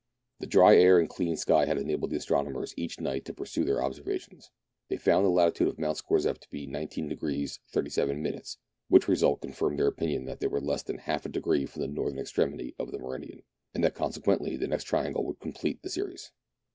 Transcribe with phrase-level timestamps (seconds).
[0.39, 3.83] The dry air and clear sky had enabled the astronomers each night to pursue their
[3.83, 4.49] observations.
[4.87, 8.41] They had found the latitude of Mount Scorzef to be 19° 37',
[8.87, 11.87] which result confirmed their opinion that they were less than half a degree from the
[11.87, 13.43] northern extremity of their meridian,
[13.75, 16.31] and that consequently the next triangle would complete the series.